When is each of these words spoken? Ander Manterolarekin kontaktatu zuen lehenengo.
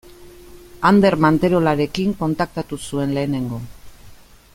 Ander 0.89 1.17
Manterolarekin 1.25 2.15
kontaktatu 2.23 2.81
zuen 2.87 3.13
lehenengo. 3.19 3.61